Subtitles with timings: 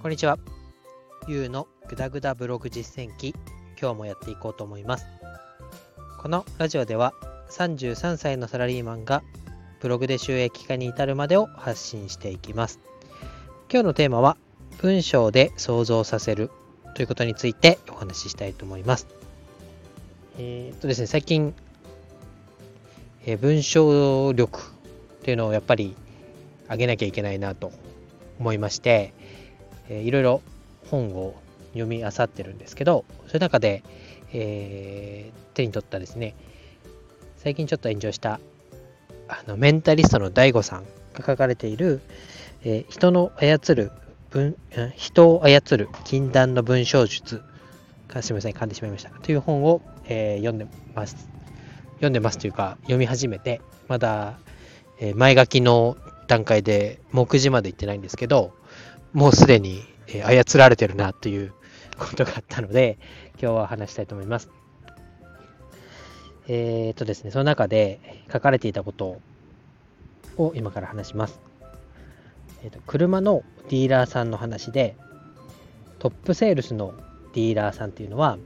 [0.00, 0.38] こんにちは。
[1.26, 3.34] ゆうのぐだぐだブログ実践記、
[3.80, 5.06] 今日もやっていこうと思います。
[6.20, 7.14] このラジオでは
[7.50, 9.24] 33歳のサラリーマンが
[9.80, 12.78] ブログで収益化に至るまでを発信していきます。
[13.68, 14.36] 今日のテーマは
[14.80, 16.52] 文章で想像させる
[16.94, 19.08] ということについてお話ししたいと思います。
[20.38, 21.52] えー、っとですね、最近、
[23.26, 24.62] えー、文章力っ
[25.22, 25.96] ていうのをやっぱり
[26.70, 27.72] 上げなきゃいけないなと
[28.38, 29.12] 思いまして、
[29.88, 30.42] えー、いろいろ
[30.90, 31.34] 本を
[31.72, 33.82] 読み漁ってるんですけど、そういう中で、
[34.32, 36.34] えー、手に取ったですね、
[37.36, 38.40] 最近ちょっと炎上した
[39.28, 40.84] あのメンタリストの DAIGO さん
[41.14, 42.00] が書かれている、
[42.64, 43.92] えー、人の操る
[44.30, 44.56] 文
[44.96, 47.42] 人を操る禁断の文章術
[48.20, 49.10] すみません噛んでしまいました。
[49.10, 51.28] という本を、えー、読んでます。
[51.96, 54.38] 読んでますというか読み始めてまだ、
[55.00, 55.96] えー、前書きの
[56.26, 58.52] 段階で目次まで行ってないんですけど
[59.12, 61.52] もうすでに、操られてるなという
[61.98, 62.98] ことがあったので、
[63.40, 64.50] 今日は話したいと思います。
[66.46, 68.00] えー、っとですね、その中で
[68.32, 69.20] 書かれていたこと
[70.36, 71.40] を今から話します。
[72.62, 74.94] えー、っと車のディーラーさんの話で、
[75.98, 76.94] トップセールスの
[77.34, 78.38] ディーラーさんっていうのは、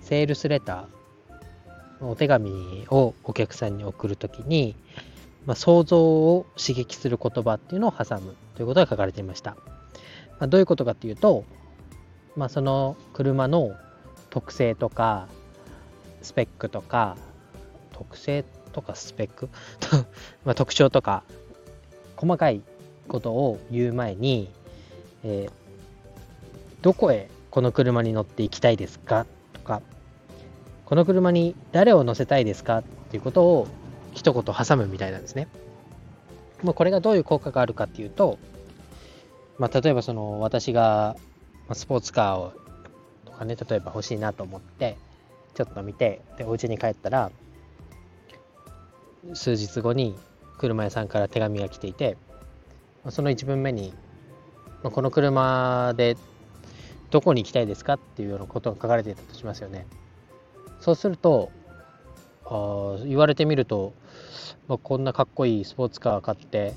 [0.00, 4.74] セールスレター、お手紙をお客さんに送るときに、
[5.44, 9.56] まあ、想像を刺激する言葉っていうのを挟むということが書かれていました。
[10.38, 11.44] まあ、どういうことかっていうと、
[12.34, 13.76] まあ、その車の
[14.30, 15.28] 特性とか
[16.22, 17.16] スペックとか
[17.92, 19.48] 特性とかスペック？
[20.44, 21.22] ま特徴とか
[22.16, 22.60] 細かい
[23.08, 24.50] ことを言う前に、
[25.24, 25.50] えー、
[26.82, 29.80] どこへこの車に乗って行きたいですかとか
[30.84, 33.66] この車に誰を乗せたいですかっていうことを
[34.12, 35.48] 一言挟むみたいなんですね。
[36.62, 38.38] もうこれがどういう効果があるかっていうと、
[39.58, 41.16] まあ、例えばその私が
[41.72, 42.52] スポーツカーを
[43.24, 44.96] とかね例えば欲しいなと思って
[45.54, 47.30] ちょっと見てでお家に帰ったら
[49.34, 50.14] 数日後に
[50.58, 52.16] 車屋さんから手紙が来ていて
[53.10, 53.92] その1文目に
[54.82, 56.16] この車で
[57.10, 59.86] どこに行きたいですかっていうようなことが書かれていたとしますよね。
[60.80, 61.50] そうすると
[62.44, 63.92] あ言われてみると、
[64.68, 66.74] まあ、こんなかっこいいスポーツカー買って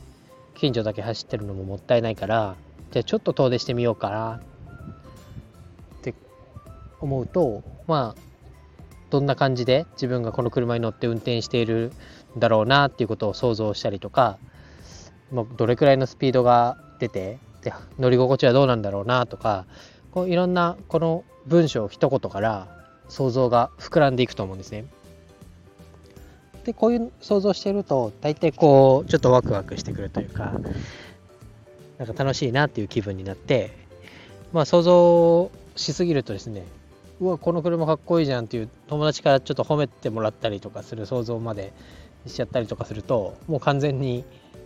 [0.55, 2.55] 近所だけ走ってるのももったいないから
[2.91, 4.41] じゃあちょっと遠出してみようかな
[5.99, 6.13] って
[6.99, 8.29] 思うとまあ
[9.09, 11.91] どんな感じで自分がこの車に乗って運転している
[12.35, 14.37] んだろうなっていうことを想像したりとか、
[15.31, 19.65] まあ、どれくらいのスピードが出てで乗り心地はどうなんだろうなとか
[20.11, 22.67] こういろんなこの文章一言から
[23.07, 24.85] 想像が膨らんでいくと思うんですね。
[26.63, 30.59] でこういう想像してると大体こうちょっとワクワクしてくるというか
[31.97, 33.71] なんか楽しいなっていう気分になって
[34.53, 36.65] まあ想像しすぎるとですね
[37.21, 41.73] うわこの車かっこいいじゃんっていう友達からちょっと褒めてもらったりとかする想像まで
[42.27, 44.23] しちゃったりとかするともう完全に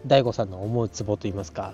[0.07, 1.73] DAIGO さんの思うツボといいますか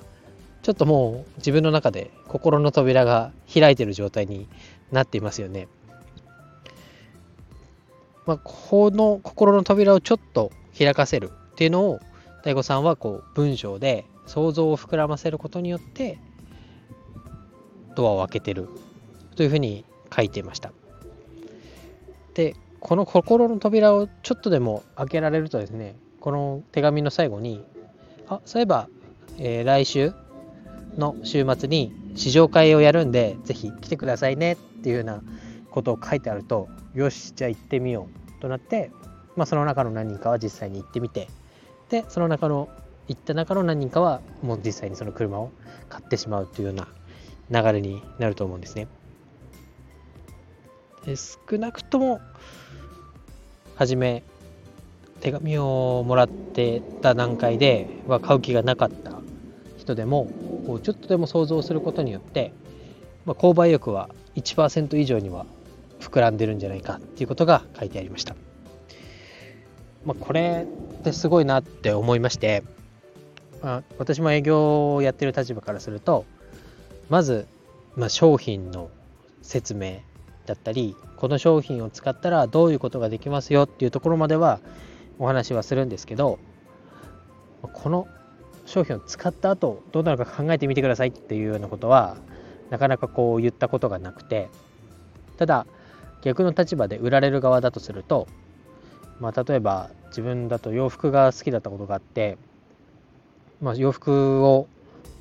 [0.62, 4.48] ちょっともう自分の中で心の扉が開いてる状態に
[4.92, 5.68] なっていますよね。
[8.26, 12.00] まあ、この心の扉をちょっと開かせるっていうのを
[12.44, 16.20] DAIGO さんはこう文章で想像を膨らませることによって
[17.96, 18.70] ドアを開けてる
[19.36, 19.84] というふうに
[20.16, 20.72] 書いていました。
[22.34, 27.64] でこの心の扉をちょっとでも開けられるとですねこの手紙の最後に
[28.28, 28.88] あそういえば、
[29.38, 30.14] えー、来週
[30.98, 35.22] の週末に試乗会をやるんでぜひ来てくださいねっていうような
[35.72, 38.08] ことを書いてあるとよしじゃあ行ってみよ
[38.38, 38.92] うとなって、
[39.36, 41.28] まあ、その中の何人かは実際に行ってみて
[41.90, 42.70] でその中の
[43.08, 45.52] 行った中の何人かはもう実際にその車を
[45.90, 46.76] 買ってしまうというよう
[47.52, 48.88] な流れになると思うんですね。
[51.06, 52.22] で少なくとも
[53.76, 54.24] 初め
[55.22, 59.20] 手紙をもらってた段階では買う気がなかった
[59.78, 60.30] 人でも
[60.84, 62.54] ちょっとでも想像することによって、
[63.26, 65.46] まあ、購買欲は1%以上には
[66.00, 68.36] 膨らんでるんじゃないかっていうことが書いてありました。
[70.06, 70.66] まあ、これ
[71.00, 72.64] ってすごいなって思いまして、
[73.62, 76.26] まあ、私も営業をやってる立場からすると
[77.10, 77.48] まず、
[77.96, 78.90] まあ、商品の
[79.42, 79.98] 説明
[80.46, 84.60] だったりこの商品を使ったらどういうことができますよっていうところまでは
[85.18, 86.40] お話はするんですけど
[87.62, 88.08] この
[88.66, 92.18] 商品を使った後どうなるか考えてみてくださいっていうようなことは
[92.70, 94.50] なかなかこう言ったことがなくて
[95.38, 95.66] ただ
[96.22, 98.28] 逆の立場で売られる側だとすると、
[99.20, 102.38] まあ、例えば自分だと洋服が好きだったことがあって、
[103.62, 104.68] まあ、洋服を、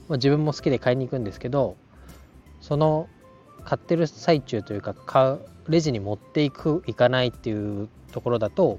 [0.08, 1.76] まあ、自分も好きで買いに行くんですけど
[2.60, 3.08] その
[3.64, 8.78] 買ってる最中というか買うレジに持っていく行かないっていうところだと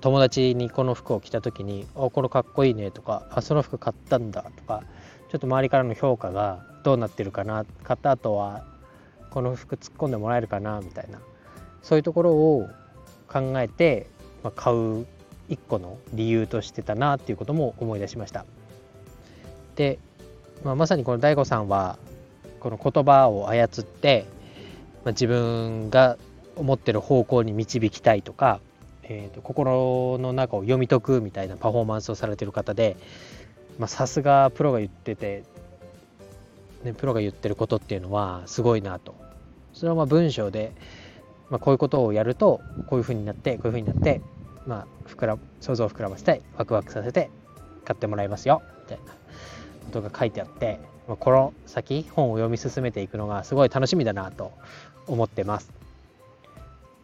[0.00, 4.82] 友達にこの服を着た時に「あこれかっこいいね」とか「あその服買ったんだ」とか
[5.30, 8.64] ちょっと周りからの評価がどうなってるかな買った後は
[9.36, 11.20] この服突っ込んでもらえるかなみたいな
[11.82, 12.70] そういうところを
[13.28, 14.06] 考えて、
[14.42, 15.06] まあ、買う
[15.50, 18.46] 一個の理由としてたなっていうことも思い出しました。
[19.74, 19.98] で、
[20.64, 21.98] まあ、まさにこの DAIGO さんは
[22.60, 24.24] この言葉を操って、
[25.04, 26.16] まあ、自分が
[26.56, 28.60] 思ってる方向に導きたいとか、
[29.02, 32.96] えー、と心の中を読み解くみたいなパフォーマンスをされてる方で
[33.86, 35.44] さすがプロが言ってて、
[36.84, 39.25] ね、プロが言ってることっていうのはすごいなと
[39.76, 40.72] それはま文章で、
[41.50, 44.22] まあ、こういうことをやるとこういうふうになってこういうふうになって
[44.66, 47.30] まあ膨ら想像を膨らませてワクワクさせて
[47.84, 54.52] 買ってもらいますよみたいなことが書いてあって、まあ、この先本を読み進めていくのがすごい楽しみだなと
[55.06, 55.70] 思ってます。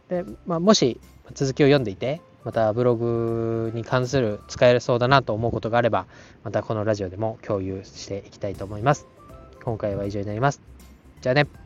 [0.08, 0.98] で、まあ、もし
[1.34, 6.06] 続きを読んでいてまたブログに関する使えそうだなと思うことがあれば
[6.42, 9.06] またこのラジオでも共有していきたいと思います。
[9.62, 10.62] 今回は以上になります。
[11.20, 11.61] じゃあね。